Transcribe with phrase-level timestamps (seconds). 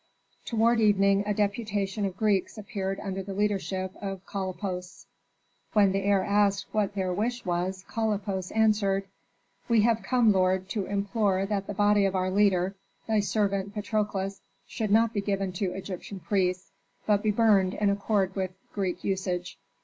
[0.45, 5.05] Toward evening a deputation of Greeks appeared under the leadership of Kalippos.
[5.73, 9.05] When the heir asked what their wish was Kalippos answered,
[9.69, 12.75] "We have come, lord, to implore that the body of our leader,
[13.07, 16.71] thy servant Patrokles, should not be given to Egyptian priests,
[17.05, 19.59] but be burned in accord with Greek usage."